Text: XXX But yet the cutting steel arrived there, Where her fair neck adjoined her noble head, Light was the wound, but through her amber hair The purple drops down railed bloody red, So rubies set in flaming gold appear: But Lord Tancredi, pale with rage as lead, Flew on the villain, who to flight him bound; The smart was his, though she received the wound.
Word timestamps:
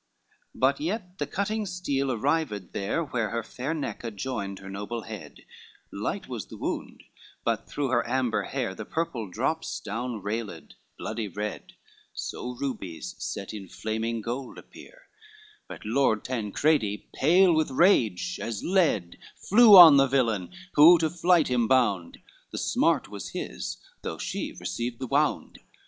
XXX 0.01 0.59
But 0.59 0.79
yet 0.79 1.17
the 1.19 1.27
cutting 1.27 1.67
steel 1.67 2.11
arrived 2.11 2.73
there, 2.73 3.03
Where 3.03 3.29
her 3.29 3.43
fair 3.43 3.75
neck 3.75 4.03
adjoined 4.03 4.57
her 4.57 4.67
noble 4.67 5.03
head, 5.03 5.41
Light 5.91 6.27
was 6.27 6.47
the 6.47 6.57
wound, 6.57 7.03
but 7.43 7.69
through 7.69 7.89
her 7.89 8.09
amber 8.09 8.41
hair 8.45 8.73
The 8.73 8.83
purple 8.83 9.29
drops 9.29 9.79
down 9.79 10.23
railed 10.23 10.73
bloody 10.97 11.27
red, 11.27 11.73
So 12.13 12.55
rubies 12.55 13.13
set 13.19 13.53
in 13.53 13.67
flaming 13.67 14.21
gold 14.21 14.57
appear: 14.57 15.03
But 15.67 15.85
Lord 15.85 16.25
Tancredi, 16.25 17.07
pale 17.13 17.53
with 17.53 17.69
rage 17.69 18.39
as 18.41 18.63
lead, 18.63 19.19
Flew 19.35 19.77
on 19.77 19.97
the 19.97 20.07
villain, 20.07 20.51
who 20.73 20.97
to 20.97 21.11
flight 21.11 21.47
him 21.47 21.67
bound; 21.67 22.17
The 22.51 22.57
smart 22.57 23.07
was 23.09 23.33
his, 23.33 23.77
though 24.01 24.17
she 24.17 24.51
received 24.59 24.97
the 24.97 25.05
wound. 25.05 25.59